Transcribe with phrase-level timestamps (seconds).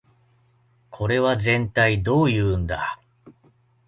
[0.89, 2.99] これはぜんたいどういうんだ